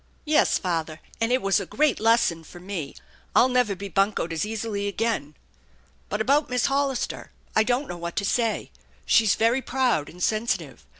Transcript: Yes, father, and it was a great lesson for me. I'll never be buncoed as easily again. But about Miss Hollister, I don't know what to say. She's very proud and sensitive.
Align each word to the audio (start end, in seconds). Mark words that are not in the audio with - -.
Yes, 0.25 0.57
father, 0.57 0.99
and 1.21 1.31
it 1.31 1.43
was 1.43 1.59
a 1.59 1.65
great 1.67 1.99
lesson 1.99 2.43
for 2.43 2.59
me. 2.59 2.95
I'll 3.35 3.47
never 3.49 3.75
be 3.75 3.87
buncoed 3.87 4.33
as 4.33 4.47
easily 4.47 4.87
again. 4.87 5.35
But 6.09 6.21
about 6.21 6.49
Miss 6.49 6.65
Hollister, 6.65 7.29
I 7.55 7.61
don't 7.61 7.87
know 7.87 7.99
what 7.99 8.15
to 8.15 8.25
say. 8.25 8.71
She's 9.05 9.35
very 9.35 9.61
proud 9.61 10.09
and 10.09 10.23
sensitive. 10.23 10.87